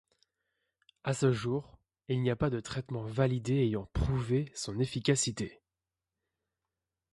[1.03, 5.61] À ce jour, il n’y a pas de traitement validé ayant prouvé son efficacité.